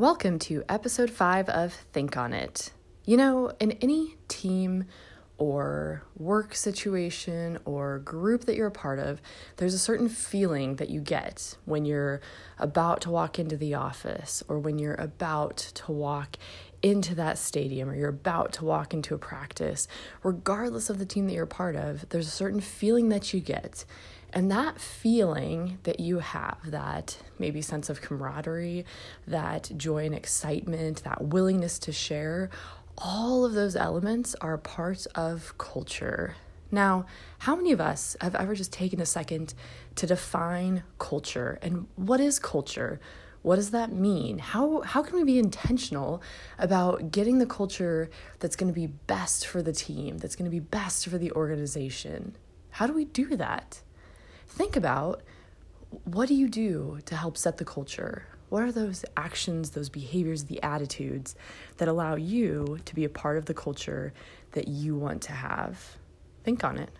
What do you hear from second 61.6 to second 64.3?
that allow you to be a part of the culture